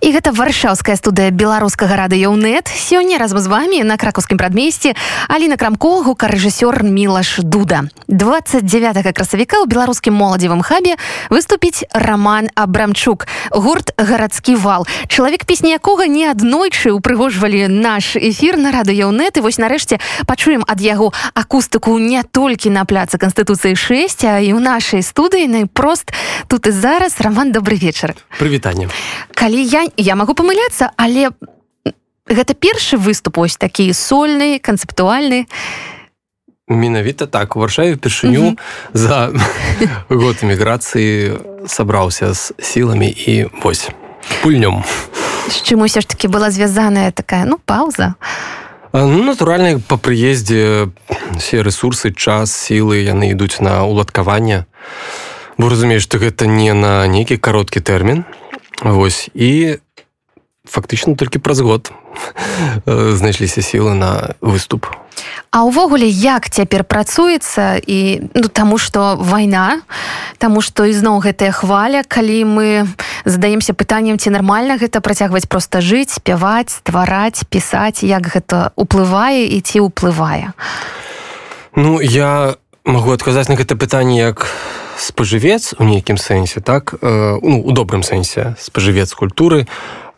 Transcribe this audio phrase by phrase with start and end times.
[0.00, 4.96] і гэта варшаўская студыя беларускага радыёнет сёння разам з вами на кракаўскім прадмесці
[5.28, 7.84] Аліна крамко гукарэжысёр мілаш дуда.
[8.08, 10.96] 29 красавіка ў беларускім моладзевым хабе
[11.28, 18.72] выступіць роман абрамчук гурт гарадскі вал чалавек песні якога не аднойчы упрыгожвалі наш эфир на
[18.72, 24.40] радыёнет і вось нарэшце пачуем ад яго акустыку не толькі на пляцы канстытуцыі 6 а
[24.40, 26.12] і ў нашай студыі найпрост
[26.48, 27.20] тут і зараз.
[27.20, 28.14] Роман добрый вечар.
[28.38, 28.88] Прывітанне.
[29.34, 31.30] Калі я я могу памыляцца але
[32.30, 35.46] гэта першы выступ ось такі сольны канцэптуальны.
[36.70, 38.54] Менавіта так у варшаве упершыню
[38.92, 39.34] за
[40.08, 43.90] год эміграцыі сабраўся з сіламі і вось
[44.42, 44.86] пульнём.
[45.50, 48.14] З чым усё ж таки была звязаная такая ну пауза?
[48.92, 50.90] Ну, натуральна по прыездзе
[51.38, 54.66] все ресурсы час сілы яны ідуць на уладкаванне.
[55.58, 58.24] Бо разумееш што гэта не на нейкі кароткі тэрмін
[58.80, 59.78] Вось і
[60.64, 61.92] фактычна толькі праз год
[62.86, 64.86] знайшліся сілы на выступ.
[65.50, 69.82] А ўвогуле як цяпер працуецца і ну, таму што вайна,
[70.40, 72.88] Таму што ізноў гэтая хваля, калі мы
[73.28, 79.60] задаемся пытаннем ці нармальна гэта працягваць проста жыць, спяваць, ствараць, пісаць, як гэта уплывае і
[79.60, 80.56] ці ўплывае.
[81.76, 82.56] Ну я
[82.88, 84.48] магу адказаць на гэта пытанне як
[85.00, 89.66] спажывец у нейкім сэнсе так э, ну, у добрым сэнсе спажывец культуры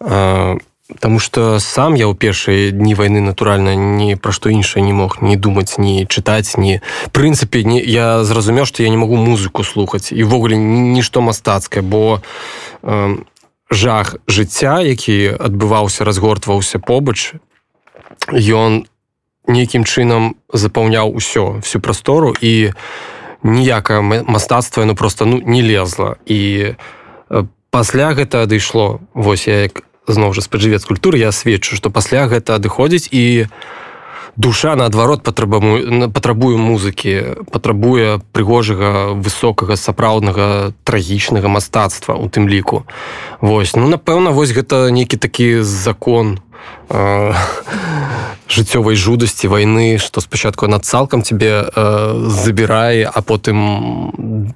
[0.01, 0.57] э,
[1.01, 5.23] Таму что сам я ў першыя дні вайны натуральна ні пра што іншае не мог
[5.23, 6.83] не думаць ні чытаць ні
[7.17, 12.21] прынцыпе не я зразумеў што я не магу музыку слухаць і ўвогуле нішто мастацкае бо
[12.83, 13.17] э,
[13.71, 17.33] жах жыцця які адбываўся разгортваўся побач
[18.29, 18.85] ён
[19.49, 26.17] нейкім чынам запаўняў усё всю прастору і у ніякае мастацтва ну просто ну не лезла.
[26.27, 26.75] І
[27.71, 32.59] пасля гэта адышло восьось я як зноў жа спажывец культуры я сведчу што пасля гэта
[32.59, 33.47] адыходзіць і
[34.37, 42.85] душа наадварот патрабую патрабую музыкі патрабуе прыгожага высокага сапраўднага трагічнага мастацтва у тым ліку.
[43.41, 46.41] Восьось ну напэўна вось гэта нейкі такі закон
[46.89, 47.33] э,
[48.49, 54.13] жыццёвай жудасці вайны што спачатку над цалкам тебе э, забірае а потым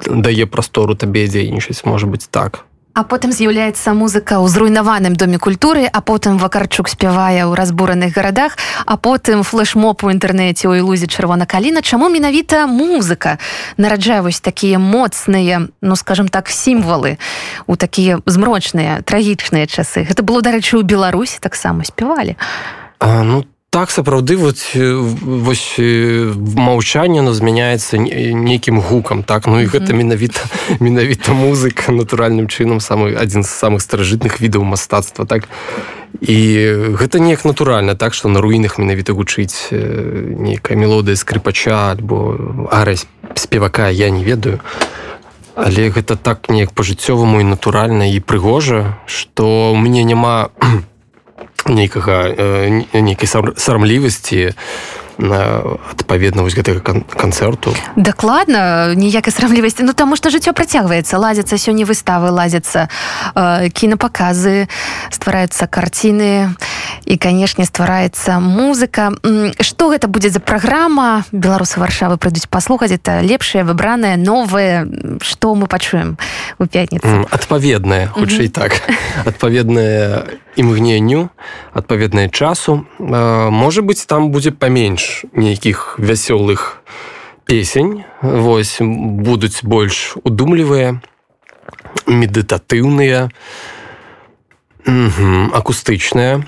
[0.06, 2.64] дае прастору табе дзейнічаць можа быть так
[2.96, 8.56] А потым з'яўляецца музыка ў зруйнаваным доме культуры а потым вакарчук спявае ў разбураных гарадах
[8.88, 13.36] а потым флешмоп у інтэрнэце ў ілузе чырвона каліна чаму менавіта музыка
[13.76, 17.20] нараджае вось такія моцныя ну скажем так сімвалы
[17.68, 20.08] у такія змрочныя трагічныя часы?
[20.08, 22.40] Гэта было дарэчы ў беларусі таксама спявалі.
[22.96, 29.46] А, ну там так сапраўды вот вось маўчанне но змяняецца нейкім гукам так?
[29.46, 30.40] Ну і гэта менавіта
[30.80, 35.48] менавіта музыка натуральным чынам самы адзін з самых старажытных відаў мастацтва так?
[36.24, 43.06] І гэта неяк натуральна так што на руінах менавіта гучыць нейкая мелодыя скрыпача альбо арась
[43.34, 44.60] спевака я не ведаю.
[45.54, 50.95] Але гэта так неяк па-жыццёваму і натуральна і прыгожа што мне няма не
[51.68, 54.52] нейкага э, нейкай сарамлівасці
[55.18, 56.80] адпаведна вось гэтага
[57.16, 62.92] канцэрту дакладна ніякай срамлівасці ну таму што жыццё працягваецца ладзяцца сёння выставы ладзяцца
[63.32, 64.68] э, кінапаказы
[65.08, 66.52] ствараюцца карціны
[67.06, 69.14] і канешне ствараецца музыка.
[69.60, 74.84] Што гэта будзе за праграма беларусы варшавы прыйдуць паслухаць это лепшае выбранае новае
[75.22, 76.18] што мы пачуем
[76.58, 78.82] у пятніцу адпаведнае хутчэй так.
[79.24, 81.28] Адпаведнае імгненню
[81.72, 82.86] адпаведнае часу.
[82.98, 86.82] Можа быць там будзе паменш нейкіх вясёлых
[87.44, 88.04] песень.
[88.22, 91.00] Восьось будуць больш удумлівыя
[92.06, 93.30] медытатыўныя
[95.52, 96.42] акустычныя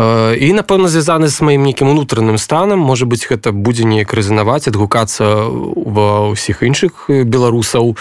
[0.00, 5.44] і напэўна звязаны з маім нейкім унутраным станам можа быть гэта будзе неяк рэзанаваць адгукацца
[5.50, 7.96] ва ўсіх іншых беларусаў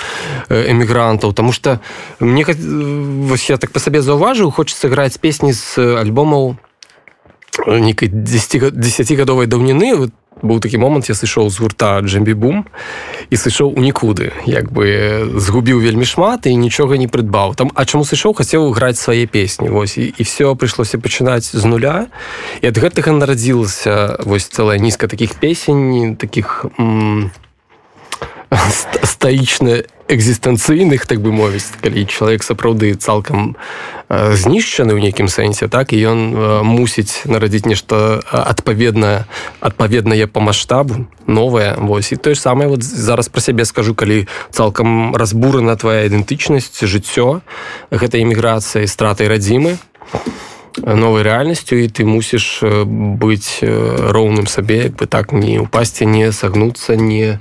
[0.48, 1.82] эмігрантаў Таму что
[2.20, 6.56] мне вось я так па сабе заўважыў хочется граць песні з альбомаў
[7.68, 12.66] нейкай 10гадовай даўніны вот быў такі момант я сышоў з гурта джембібум
[13.30, 14.32] і сышоў у нікуды.
[14.46, 17.56] Як бы згубіў вельмі шмат і нічога не прыдбаў.
[17.56, 19.70] Там а чаму сышоў хацеў граць свае песні.
[19.70, 22.08] Вось і, і все прыйшлося пачынаць з нуля.
[22.62, 26.66] І ад гэтага нарадзілася вось цэлая нізка такіх песень таких
[28.50, 33.54] стаічна экзістэнцыйных так бы мовіць калі чалавек сапраўды цалкам
[34.10, 36.20] знішчаны ў нейкім сэнсе так і ён
[36.66, 39.30] мусіць нарадзіць нешта адпаведнае
[39.62, 44.26] адпаведнае па маштабу новае восьось і тое ж самае вот зараз пра сябе скажу калі
[44.50, 47.46] цалкам разбурана твоя ідэнтычнасць жыццё
[47.94, 49.78] гэта эміграцыя стратай радзімы
[50.82, 57.38] новой рэальнасцю і ты мусіш быць роўным сабе бы так не упасці не сагнуцца не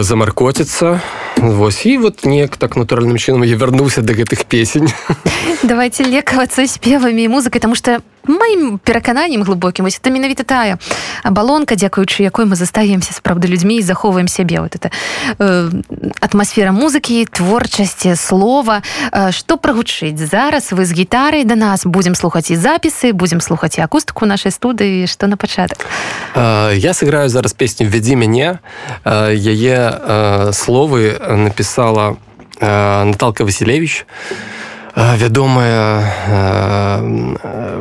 [0.00, 1.00] замаркоціцца
[1.42, 1.86] Вось.
[1.86, 4.88] І вот неяк так натуральным чынам я вярнуўся да гэтых песень.
[5.62, 10.78] Давайте лекавацца спевамі музыкай тому что маім перакананнем глубокім вось это менавіта тая
[11.22, 14.60] абалонка дзякуючы якой мы застаемся сапраўды людзьмі і захоўваем сябе.
[14.60, 14.90] Вот это
[15.38, 15.70] э,
[16.20, 18.82] атмасфера музыкі творчасці слова.
[19.12, 20.72] Э, что прагучыць зараз?
[20.72, 25.06] Вы з гітарай да нас будзем слухаць і запісы будзем слухаць і акустыку нашай студыі.
[25.06, 25.86] Что на пачатак?
[26.34, 28.60] Э, я сыграю зараз песню вядзі мяне
[29.04, 32.16] э, яе э, словы написала
[32.60, 34.06] э, Наталка Василевич
[34.94, 36.04] вядомая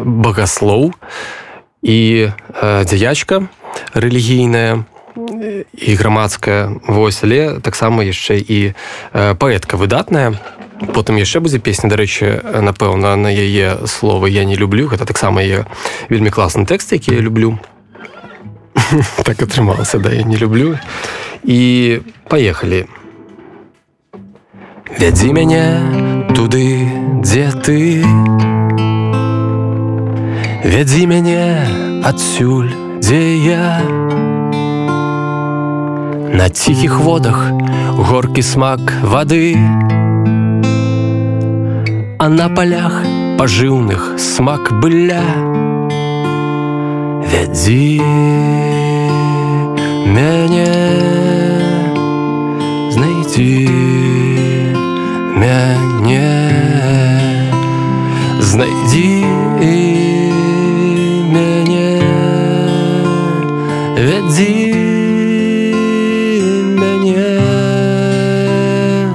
[0.06, 0.94] багаслоў
[1.83, 2.31] і
[2.88, 3.51] дзяячка
[3.94, 4.86] рэлігійная
[5.75, 8.74] і грамадская вось але таксама яшчэ і
[9.12, 10.39] паэтка выдатная.
[10.95, 15.68] Потым яшчэ будзе песня дарэчы напэўна на яе словы я не люблю гэта таксама я
[16.09, 17.59] вельмі класны тэкст які я люблю.
[19.24, 20.80] Так атрымалася да я не люблю
[21.44, 22.88] і паехалі
[25.00, 25.64] вядзі мяне
[26.36, 26.88] туды
[27.22, 28.04] дзе ты?
[30.66, 31.44] Вядзі мяне
[32.04, 33.80] адсюль дзе я?
[36.32, 37.52] На ціхіх водах
[37.98, 39.56] горкі смак вады
[42.22, 43.02] а на палях
[43.40, 45.22] пажыўных смак былля
[47.32, 48.00] вядзі
[50.16, 50.70] мяне
[52.94, 54.11] знайдзі
[55.42, 56.30] мяне.
[58.52, 59.08] Знайдзі
[61.34, 62.02] мяне
[64.02, 64.54] вядзі
[66.82, 67.30] мяне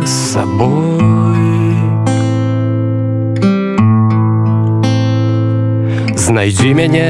[0.05, 1.45] з сабой
[6.15, 7.09] знайдзі мяне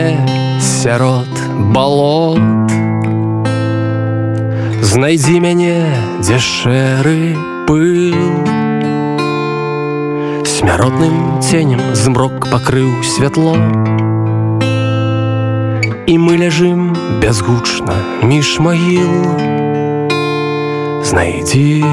[0.58, 1.30] сярод
[1.76, 2.76] балот
[4.80, 5.78] знайдзі мяне
[6.24, 7.36] дзе шэры
[7.68, 8.65] пыл
[10.66, 13.54] смяротным ценем змрок пакрыў святло.
[16.10, 16.90] І мы ляжым
[17.22, 17.94] бязгучна
[18.26, 19.14] між магіл.
[21.06, 21.86] Знайдзі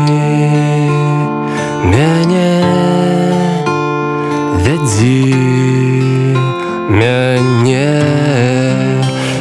[1.86, 2.50] мяне
[4.66, 5.22] вядзі
[6.90, 7.94] мяне.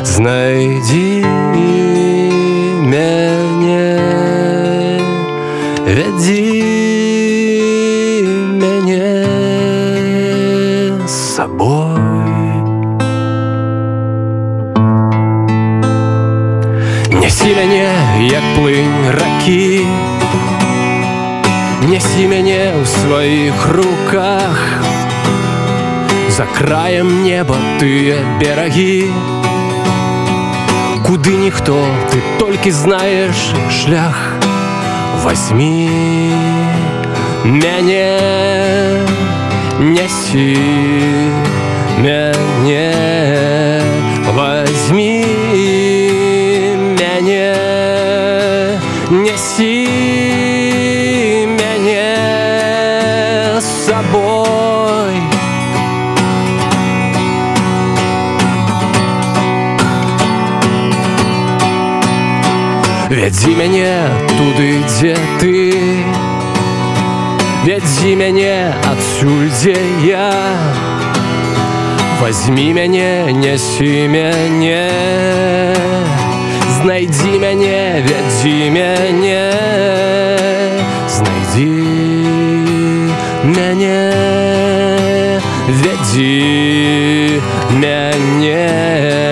[0.05, 1.25] Знайдзі
[2.85, 3.42] мяне
[22.32, 24.56] Нясі мяне ў сваіх руках
[26.32, 29.12] За краем неба тыя берагі
[31.04, 31.76] Куды ніхто
[32.08, 33.36] ты толькі знаеш
[33.68, 34.40] шлях
[35.20, 36.32] Возьми
[37.44, 38.16] мяне
[39.84, 40.56] неси
[42.00, 42.88] мяне
[44.32, 45.12] возьми
[46.96, 47.52] мяне
[49.12, 49.81] неси
[63.33, 65.73] вядзі мяне туды дзе ты.
[67.65, 70.29] Вядзі мяне адсюль дзе я.
[72.21, 74.85] Возьми мяне нясі мяне
[76.77, 79.43] знайдзі мяне вядзі мяне
[81.09, 81.67] знайдзі
[83.57, 83.99] мяне
[85.83, 87.43] вядзі
[87.83, 89.32] мяне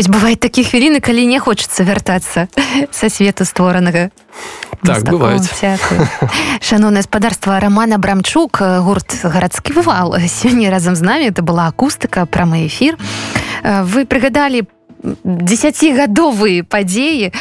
[0.00, 2.48] Вось бывает такія хвіліны калі не хочется вяртацца
[2.90, 4.08] са свету створанага
[4.80, 5.44] так бывает.
[6.64, 12.64] шаноўна гаспадарства романа брамчук гурт гарадскі вывал сёння разам з намі это была акустыка прамы
[12.66, 12.96] эфир.
[13.60, 14.64] Вы прыгадалі
[15.04, 17.36] десятгадовыя падзеі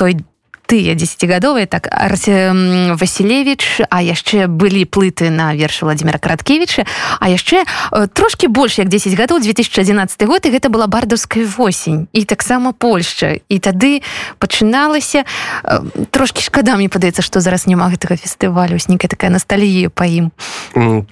[0.00, 0.24] той
[0.66, 6.86] тыя десятгадовыя так Васілевич а яшчэ былі плыты на вершы владимира караткевича
[7.20, 12.08] а яшчэ э, трошки больш як 10 гадоў 2011 год і гэта была бардаўская восень
[12.12, 13.38] і таксама Польшча.
[13.48, 14.02] І тады
[14.38, 15.24] пачыналася
[15.64, 15.80] э,
[16.10, 20.32] трошки шкада мне падаецца што зараз няма гэтага фестывалю снікая такая ностальгія па ім.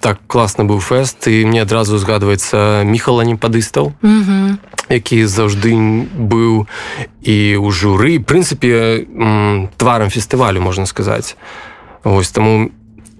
[0.00, 3.92] Так класна быў фэст і мне адразу згадваецца міхала непадыстаў
[4.88, 5.72] які заўжды
[6.16, 6.66] быў
[7.22, 9.06] і ў журы прынцыпе
[9.78, 11.36] тварам фестывалю можна сказаць
[12.04, 12.70] ось таму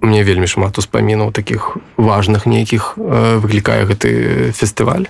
[0.02, 5.06] мне вельмі шмат успамінаў таких важных нейкіх э, выклікае гэты фестываль.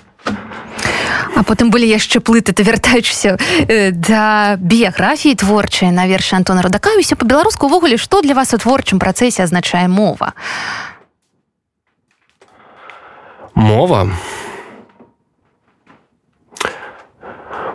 [1.33, 6.93] А потым былі яшчэ плыты то вяртаючыся э, да біяграфіі творчай на вершы Антона радака
[6.93, 10.37] ўсё по-беларуску увогуле што для вас у творчым працэсе азначае мова?
[13.57, 14.13] Мова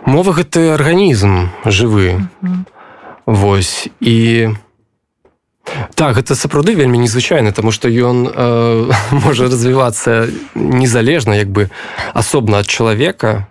[0.09, 2.25] мова гэты арганізм жывы.
[3.29, 4.57] Вось і
[5.93, 11.69] так гэта сапраўды вельмі незвычайны тому что ён э, можа развівацца незалежна як бы
[12.13, 13.47] асобна ад чалавека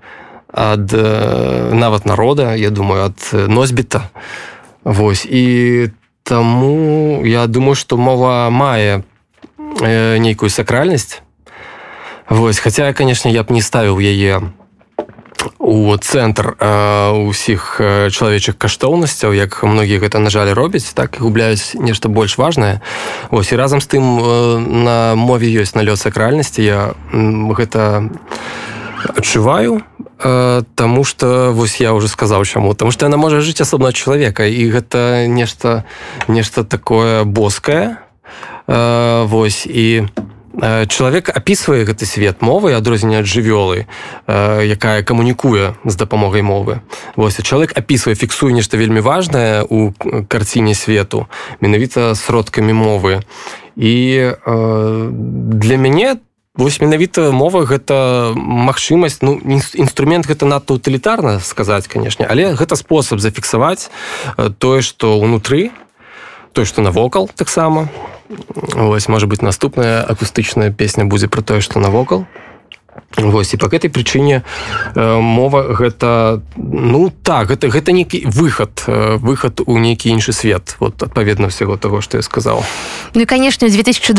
[0.50, 4.10] ад э, нават народа я думаю ад носьбіта
[4.84, 5.90] Вось і
[6.22, 9.04] таму я думаю что мова мае
[9.80, 11.22] э, нейкую сакральнасць
[12.28, 14.42] Вось хаця я конечно я б не ставіў яе
[15.58, 16.56] у цэнтр
[17.28, 17.80] усіх
[18.10, 22.80] чалавечых каштоўнасцяў як многія гэта на жаль робяць так і губляюць нешта больш важнае.
[23.30, 24.04] Ось і разам з тым
[24.84, 26.62] на мове ёсць налёт сакральнасці.
[26.62, 26.80] Я
[27.54, 28.10] гэта
[29.16, 29.82] адчуваю
[30.18, 32.74] Таму что вось я уже сказаў чаму.
[32.74, 35.84] Там что яна можа жыць асобна чалавека і гэта нешта
[36.26, 38.02] нешта такое боскае.
[38.66, 40.10] Вось і
[40.60, 43.86] чалавек опісвае гэты свет мовы адрозненне ад жывёлы
[44.26, 46.80] якая камунікуе з дапамогай мовы.
[47.16, 49.92] Восьось чалавек опісвае фіксуе нешта вельмі важнае у
[50.28, 51.26] карціне свету
[51.60, 53.22] менавіта сродкамі мовы.
[53.76, 56.18] І для мяне
[56.58, 59.38] вось менавіта мова гэта магчымасць ну
[59.78, 63.94] інструмент гэта надто утылітарна сказаць канешне але гэта спосаб зафіксаваць
[64.58, 65.70] тое што унутры
[66.58, 67.88] тое што навокал таксама
[68.74, 72.26] Вось можа быть наступная акустычная песня будзе про тое што навокал
[73.16, 74.44] Вось і по гэтай прычыне
[74.94, 80.76] э, мова гэта ну так гэта гэта нейкі выхад э, выхад у нейкі іншы свет
[80.78, 82.60] вот адпаведна ўсяго того что я сказал
[83.14, 84.12] Ну і канешне 2020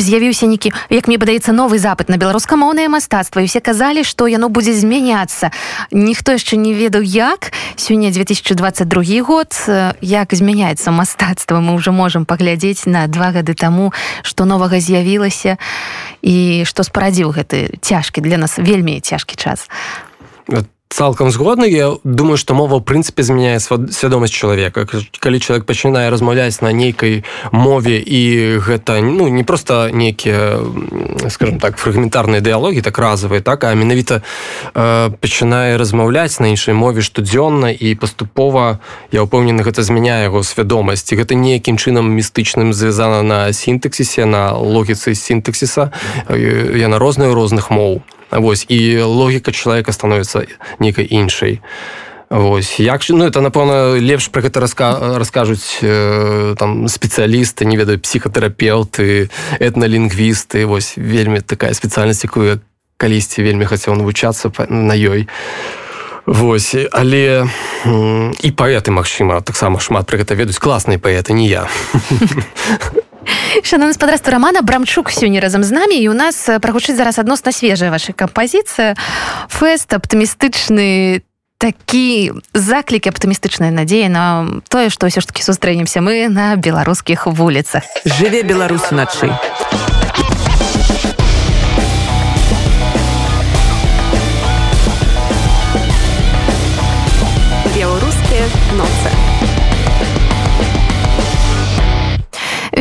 [0.00, 4.48] з'явіўся нейкі як мне падаецца новы запад на беларускамоўнае мастацтва і все казалі што яно
[4.48, 5.52] будзе змяняцца.
[5.92, 7.52] Ніхто яшчэ не ведаў як.
[7.76, 13.92] Сёння 2022 год э, як змяняецца мастацтва мы уже можемм паглядзець на два гады таму
[14.24, 15.60] што новага з'явілася
[16.22, 19.68] і што спарадзіў гэты цяжкі для нас вельмі цяжкі час.
[20.92, 21.70] Цалкам згодны.
[21.70, 24.90] Я думаю что мова в прынцыпе змяняе свядомасць чалавека
[25.22, 27.22] калі чалавек пачынае размаўляць на нейкай
[27.52, 30.58] мове і гэта ну не просто нейкія
[31.30, 34.26] скажем так фрагментарныя дыялогі так разавыя так а менавіта
[34.74, 38.82] э, пачынае размаўляць на іншай мове штодзённа і паступова
[39.14, 41.06] я ўпэўнены гэта змяняе яго свядомасць.
[41.14, 45.94] Гэта неякім чынам містычным звязана на сінтаксісе на логіцы сінтаксіса
[46.34, 50.46] яна розная розных моў Вось і логіка чалавека становіцца
[50.78, 51.60] нейкай іншай.
[52.30, 57.98] Вось як ну это напэўна лепш пра гэта раска раскажуць э, там спецыялісты не ведаю
[57.98, 60.62] псіхатэрапеўты этналінгвісты.
[60.64, 62.62] Вось вельмі такая спецыяльнасць якую
[63.02, 65.26] калісьці вельмі хацеў навучацца на ёй.
[66.22, 67.50] Вось але
[67.82, 70.62] і паэты магчыма таксама шмат пра гэта ведаюць.
[70.62, 71.66] Класныя паэты не я
[73.62, 77.90] шановна спадарства романа брамчук сёння разам з намі і у нас прагучыць зараз адносна свежая
[77.90, 78.96] ваша кампазіцыя.
[79.48, 81.22] Фэст аптымістычны
[81.58, 87.84] такі заклік аптымістычная надзея на тое што ўсё ж таки сустрэнемся мы на беларускіх вуліцах.
[88.04, 89.28] Жыве беларус уначы.
[89.28, 90.09] беларускія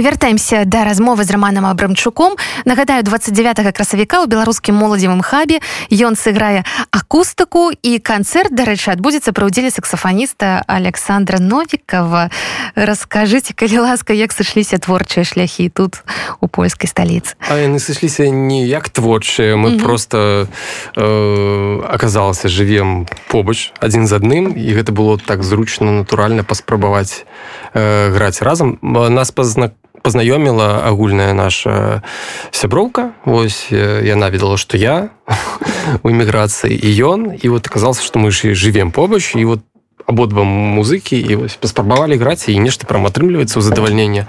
[0.01, 2.35] вяртаемся да размовы з романам абрамчуком.
[2.65, 5.59] Нагадаю 29 красавіка ў беларускім моладзевым хабе.
[5.89, 12.29] Ён сыграе акустыку і канцэрт дарэчы адбудзецца пры ўдзеле саксафаніста александра новікова
[12.75, 16.03] расскажыце калі ласка як сышліся творчыя шляхі тут
[16.39, 17.35] у польскай сталіцы?
[17.49, 19.83] А яны сышліся не як творчыя мы mm -hmm.
[19.83, 20.47] просто
[20.95, 27.25] э, аказалася жывем побач адзін з адным і гэта было так зручна натуральна паспрабаваць
[27.73, 28.77] э, граць разам.
[28.81, 32.03] Нас пазнак познаёміла агульная наша
[32.51, 33.11] сяброўка.
[33.25, 35.09] Ось яна ведала что я
[36.03, 37.19] у эміграцыі і ён.
[37.35, 39.61] І вот аказался что мы ж жывем побач і вот
[40.09, 44.25] абодва музыкі і вось паспрабавалі граць і нешта прям атрымліваецца ў задавальнення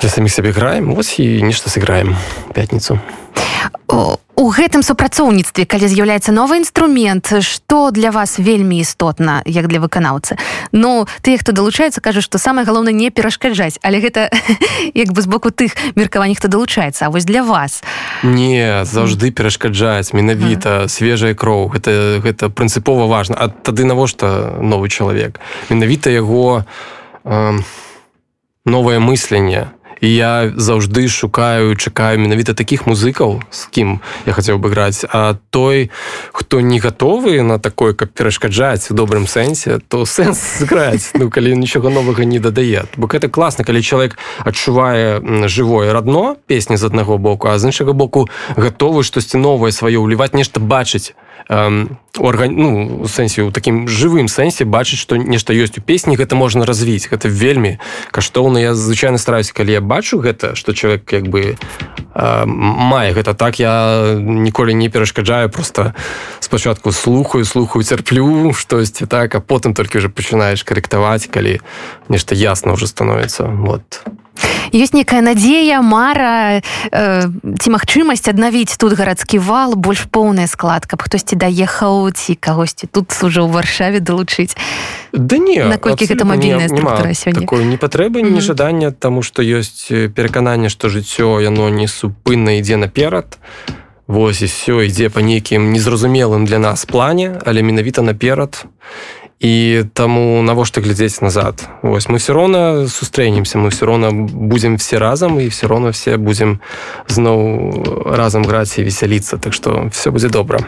[0.00, 2.12] для саміх сябе граем вось і нешта сыграем
[2.52, 3.00] пятніцу
[4.40, 10.40] у гэтым супрацоўніцтве калі з'яўляецца новы інструмент што для вас вельмі істотна як для выканаўцы?
[10.72, 14.32] Ну тыя хто далучаецца кажа што самае галоўнае не перашкаджаць але гэта
[14.96, 17.84] як бы з боку тых меркаванні хто далучаецца А вось для вас.
[18.24, 23.36] Не заўжды перашкаджаць менавіта свежая кроў гэта гэта прынцыпова важна.
[23.36, 25.36] А тады навошта новы чалавек?
[25.68, 26.64] Менавіта яго
[27.24, 27.60] э,
[28.64, 29.68] новае мысленне.
[29.68, 35.04] то і я заўжды шукаю чакаю менавіта таких музыкаў з кім я хацеў бы граць.
[35.12, 35.90] А той
[36.32, 41.56] хто не гатовы на такое каб перашкаджаць у добрым сэнсе то сэнс зграць ну калі
[41.56, 42.84] нічога новага не дадае.
[42.96, 47.92] Бо гэта класна калі чалавек адчувае жывое радно песні з аднаго боку а з іншага
[47.92, 51.12] боку гатовы штосьці новае сваё ўліваць нешта бачыць
[51.50, 56.62] орган ну сэнсе у такім жывым сэнсе бачыць што нешта ёсць у песні гэта можна
[56.62, 57.10] развіць.
[57.10, 57.78] Гэта вельмі
[58.14, 58.58] каштоўна.
[58.62, 61.58] Я звычайна стараюсь калі я бачу гэта што чалавек як бы
[62.14, 65.94] мае гэта так я ніколі не перашкаджаю просто
[66.38, 71.58] спачатку слухаю слухаю цярплю штосьці так а потым толькі уже пачынаеш карэктаваць калі
[72.08, 73.50] нешта ясна уже становіцца.
[73.50, 74.06] Вот
[74.72, 81.02] ёсць некая надзея мара э, ці магчымасць аднавіць тут гарадскі вал больш поўны склад каб
[81.02, 84.54] хтосьці даехаў ці кагосьці тут уже ў варшаве далучыць.
[85.12, 90.88] Да не наколькі гэта мабільная такой не патрэбы не жадання таму што ёсць перакананне што
[90.88, 93.38] жыццё яно не супынна ідзе наперад.
[94.10, 98.66] Вось і все ідзе па нейкім незразумелым для нас плане але менавіта наперад.
[98.66, 101.64] і і таму навошта глядзець назад?
[101.82, 106.16] Вось мы все роўна сустрэнемся мы все роўна будзем все разам і все роўна все
[106.16, 106.60] будзем
[107.08, 107.40] зноў
[108.04, 109.38] разам граць і весяліцца.
[109.38, 110.60] Так что все будзе добра.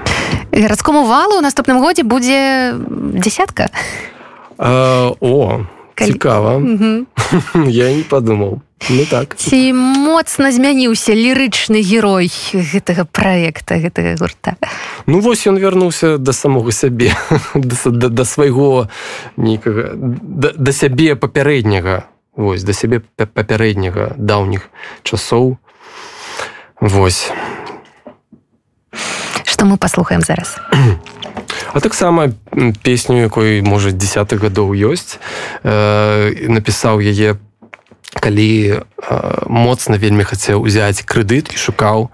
[0.52, 2.72] Гарадскому валу у наступным годзе будзе
[3.12, 3.68] десятка
[4.56, 5.66] а, о
[6.06, 6.62] цікава
[7.66, 9.36] я не подумал Ну так.
[9.36, 14.58] Ці моцна змяніўся лірычны герой гэтага проекта гэтага гурта.
[15.06, 17.14] Ну вось ён вярнуўся да самога сябе
[17.54, 18.90] да, да, да свайго
[19.36, 22.10] нейкага да, да сябе папярэдняга.
[22.34, 24.66] Вось да сябе папярэдняга даўніх
[25.06, 25.58] часоў.
[26.80, 27.30] Вось.
[29.44, 30.58] Што мы паслухаем зараз
[31.72, 32.32] А таксама
[32.82, 35.16] песню якой можа десятых гадоў ёсць
[35.64, 37.40] э, напісаў яе
[38.20, 38.80] калі э,
[39.48, 42.12] моцна вельмі хацеў узяць крэдыт і шукаў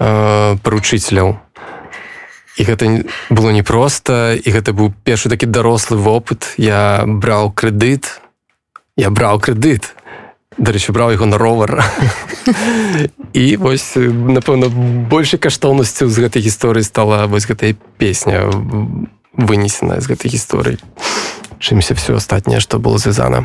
[0.00, 1.36] э, паручыцеляў.
[2.56, 6.56] І гэта было непросто і гэта быў першы такі дарослы вопыт.
[6.56, 8.24] Я браў крэдыт
[8.96, 9.92] я браў крэдыт
[10.58, 11.84] дарэчы браў яго на ровар
[13.32, 14.68] і вось напэўна
[15.10, 18.48] большай каштоўнасцю з гэтай гісторыі стала вось гэтая песня
[19.36, 20.80] вынесеная з гэтай гісторыі
[21.60, 23.44] чымся все астатняе што было звязана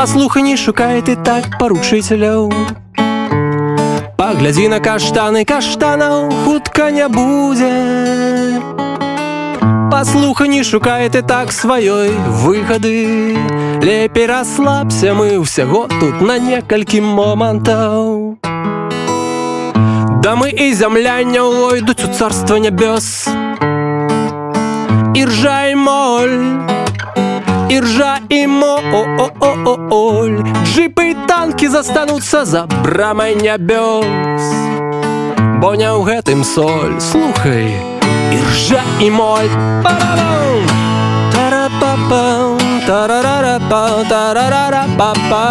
[0.00, 2.48] паслухай не шукай ты так паручыцеляў
[4.16, 7.72] Паглядзі на каштаны каштанаў хутка не будзе
[9.92, 13.36] Паслуха не шукай ты так сваёй выгады
[13.84, 18.40] Лепей расслабся мы ўсяго тут на некалькі момантаў
[20.20, 23.24] Да мы і зямляння ўвойдуць у царства нябёс
[25.16, 26.60] Іржай моль
[27.72, 34.44] іржа і мо о о о о оль джипы і танки застануцца за брамай нябёс
[35.60, 37.00] бо не ў гэтым соль.
[37.00, 37.72] Слухай
[38.32, 39.48] іржа і моль.
[41.32, 42.24] Тарапапа
[42.86, 45.44] тарарарапа тарарарапапа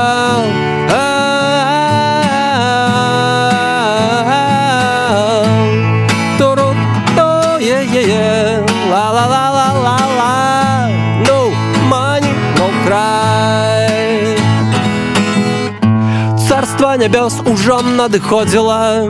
[16.99, 19.07] нябёс ужо надыходзіла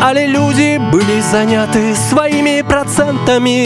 [0.00, 3.58] але людзі былі заняты сваімі працэнтамі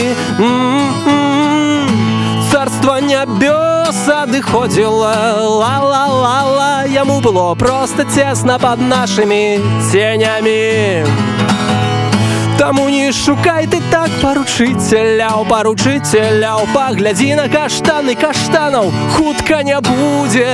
[2.51, 5.13] царства нябёс адыходзіла
[5.61, 6.83] ла-ла-ла-ла.
[6.89, 9.59] Яму было просто цесна под нашими
[9.91, 11.05] ценями
[12.57, 18.15] Таму не шукай ты так паручыцеляў паручыцеляў паглядзі на каштаны.
[18.15, 20.47] Каштанаў хутка не будзе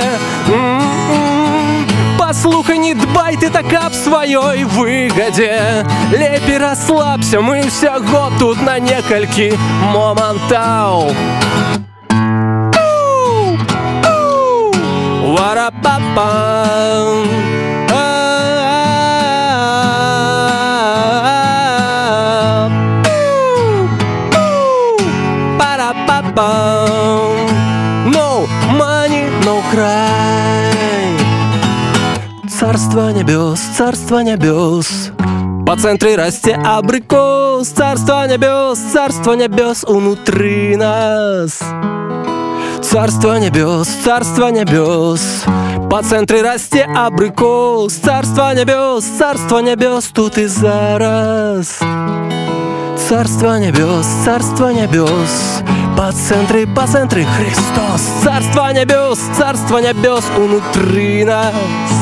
[2.32, 9.52] Паслухай не дбай ты так аб сваёй выгадзе лепей расслабся мы ўсяго тут на некалькі
[9.92, 11.12] момантаў
[15.36, 16.72] Варапапам
[26.34, 26.81] No
[32.72, 35.10] Царство небес, царство небес.
[35.66, 41.60] По центре расте абрикос Царство небес, царство небес Внутри нас.
[42.80, 45.44] Царство небес, царство небес.
[45.90, 51.78] По центре расте абрикос Царство небес, царство небес Тут и зараз.
[53.06, 55.62] Царство небес, царство небес.
[55.94, 58.00] По центре, по центре Христос.
[58.24, 62.01] Царство небес, царство небес Внутри нас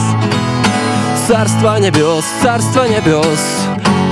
[1.30, 3.40] Царство небес, царство небес.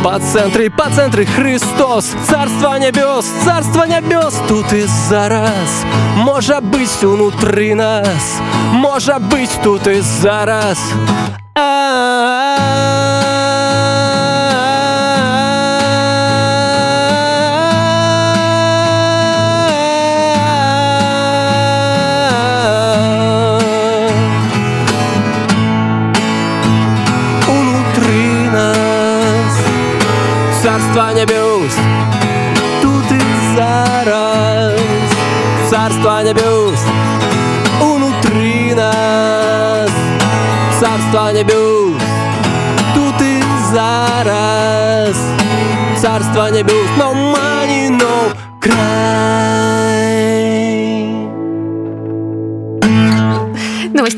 [0.04, 2.14] По центре, по центре Христос.
[2.28, 4.34] Царство небес, царство небес.
[4.46, 8.38] Тут и зараз Может быть внутри нас.
[8.72, 10.78] Может быть тут и зараз.
[11.56, 12.97] Внутри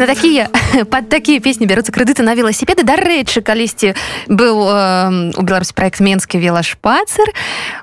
[0.00, 0.48] на такія
[0.90, 3.92] под такія песні бяруцца крэдыты на веласіпеды дарэчы калісьці
[4.32, 7.28] быў э, у беларусі проект менскі велашпацер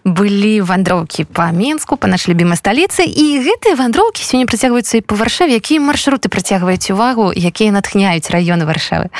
[0.01, 5.13] былі вандроўкі по менску по наш любімай сталіцы і гэтыя вандроўкі сёння працягваюцца і по
[5.13, 5.61] варшаве.
[5.61, 9.13] Якія маршруты працягваюць увагу якія натхняюць раёны варшавы?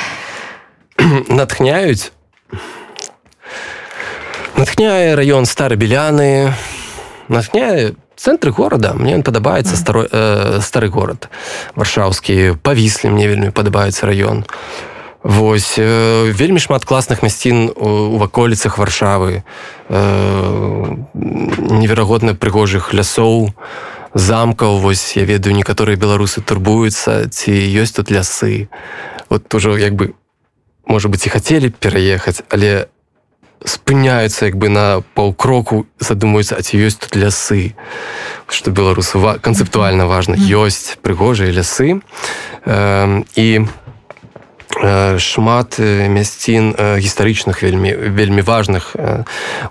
[1.29, 2.09] Натхняюць
[4.57, 6.49] натхняе раён старабеляны
[7.29, 11.29] натхняе цэнтры горада мне ён падабаецца старой э, стары горад
[11.75, 14.45] варшаўскі павіслі мне вельмі падабаецца раён
[15.23, 19.43] Вось э, вельмі шмат класных мясцін у, у ваколіцах варшавы.
[19.89, 23.51] Э, неверагодна прыгожых лясоў
[24.13, 24.77] замкаў.
[24.77, 28.69] Вось я ведаю некаторыя беларусы турбуюцца ці ёсць тут лясы.
[29.27, 30.13] Вот ужо як бы
[30.87, 32.87] можа быть і хацелі пераехаць але
[33.65, 37.73] спыняюцца як бы на паўкроку задумаюцца а ці ёсць тут лясы?
[38.47, 40.35] Что беларусу канцэптуальна важна.
[40.37, 42.01] Ёсць прыгожыя лясы.
[42.65, 43.65] Э, і
[45.17, 48.95] шмат мясцін гістарычных вельмі вельмі важных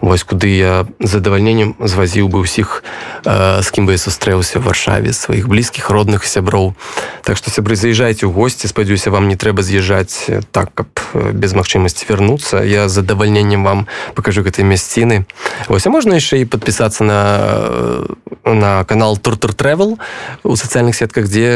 [0.00, 2.82] вось куды я задавальненнем звазіў бы ўсіх
[3.24, 6.74] з кім бы я сустрэўся в варшаве сваіх блізкіх родных сяброў
[7.22, 12.06] так што сябры заязджайце ў госці спадзяюся вам не трэба з'язджаць так каб без магчымасці
[12.08, 15.26] вярнуцца я задавальненнем вам покажу гэтай мясціны
[15.70, 17.20] ось а можна яшчэ і подпісацца на
[18.46, 19.98] на канал туртур travel
[20.42, 21.46] у сацыяльных сетках дзе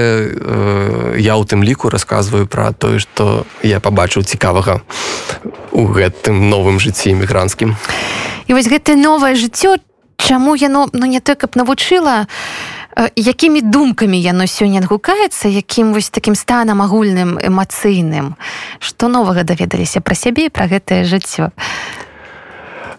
[1.19, 2.99] я ў тым ліку рассказываю про тое
[3.41, 4.81] что я пабачыў цікавага
[5.73, 7.77] у гэтым новым жыцці эмігранцкім
[8.49, 9.77] і вось гэтае новае жыццё
[10.17, 12.27] чаму яно ну не той каб навучыла
[13.17, 18.37] якімі думкамі яно сёння адгукаецца якім вось такім станам агульным эмацыйным?
[18.79, 21.55] Што новага даведаліся пра сябе пра гэтае жыццё?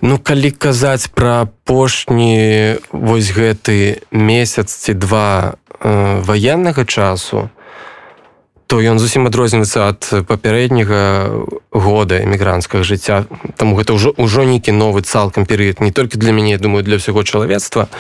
[0.02, 7.52] Ну калі казаць пра апошні вось гэты месяц ці два э, ваеннага часу
[8.72, 11.28] то ён зусім адрозніваецца ад папярэдняга
[11.76, 13.28] года эмігранцкага жыцця.
[13.60, 17.28] Там гэта ўжо ўжо нейкі новы цалкам перыяд не толькі для мяне думаю для ўсяго
[17.28, 17.92] чалавецтва.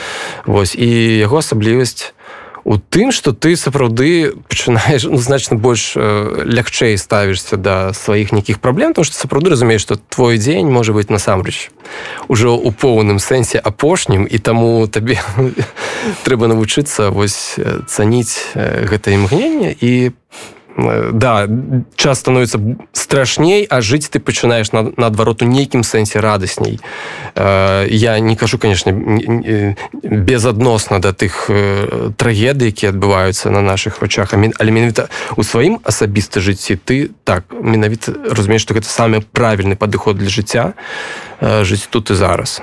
[0.48, 0.88] Вось і
[1.20, 2.16] яго асаблівасць
[2.64, 8.64] у тым что ты сапраўды пачынаеш ну, значна больш э, лягчэй ставішся да сваіх нейкіх
[8.64, 11.68] праблем то что сапраўды разумееш что твой дзень можа быть насамрэч
[12.32, 15.20] ужо у поўным сэнсе апошнім і таму табе
[16.24, 17.60] трэба навучыцца вось
[17.92, 21.48] цаніць гэта імгненне і Э, да
[21.96, 22.60] час становится
[22.94, 26.80] страшней а жыць ты пачынаешь на наадварот у нейкім сэнсе радасней
[27.36, 28.92] э, я не кажу конечно
[30.04, 36.40] безадносна да тых э, трагедый які адбываюцца на наших вачах але менавіта у сваім асабіста
[36.40, 40.74] жыцці ты так менавіта разумееш что гэта самы правільны падыход для жыцця
[41.42, 42.62] жыць тут і зараз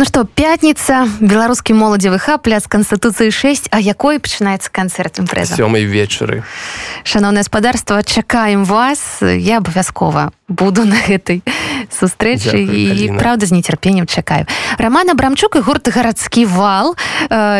[0.00, 5.84] Ну што пятніца беларускі моладзевы хаб пляц канстытуцыі 6 а якой пачынаецца канцэрт імпрэза сёмай
[5.84, 6.40] вечары
[7.04, 9.20] шаноўнае спадарства чакаем вас.
[9.20, 11.40] Я абавязкова буду на гэтай
[11.88, 14.44] сустрэчы і правда з нецярпеннем чакаю
[14.76, 16.94] роман абрамчук і гурт гарадскі вал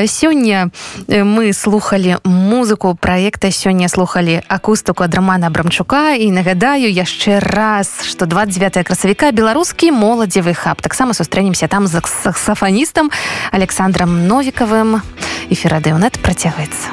[0.07, 0.69] сёння
[1.09, 6.15] мы слухали музыку проекта сёння слухали акустыку ад романа абрамчука.
[6.15, 10.83] І нагадаю яшчэ раз что 29 красавіка беларускі моладзевы хаб.
[10.83, 13.11] Таксама сустрэнемся там за саксафаністам
[13.53, 15.03] александром новікавым
[15.49, 16.91] і ферадэўнет працягваецца